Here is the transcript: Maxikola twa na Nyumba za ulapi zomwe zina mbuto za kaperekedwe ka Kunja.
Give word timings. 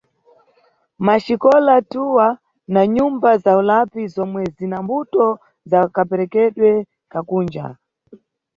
Maxikola 1.05 1.75
twa 1.91 2.27
na 2.73 2.81
Nyumba 2.95 3.29
za 3.43 3.51
ulapi 3.61 4.01
zomwe 4.13 4.41
zina 4.57 4.77
mbuto 4.85 5.25
za 5.69 5.79
kaperekedwe 5.95 6.69
ka 7.11 7.19
Kunja. 7.27 7.65